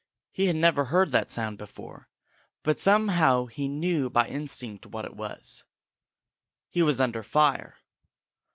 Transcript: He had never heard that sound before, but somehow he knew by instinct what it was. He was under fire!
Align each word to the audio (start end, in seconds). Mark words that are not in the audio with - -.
He 0.31 0.47
had 0.47 0.55
never 0.55 0.85
heard 0.85 1.11
that 1.11 1.29
sound 1.29 1.59
before, 1.59 2.09
but 2.63 2.79
somehow 2.79 3.45
he 3.45 3.67
knew 3.67 4.09
by 4.09 4.27
instinct 4.27 4.87
what 4.87 5.05
it 5.05 5.15
was. 5.15 5.63
He 6.69 6.81
was 6.81 6.99
under 6.99 7.21
fire! 7.21 7.77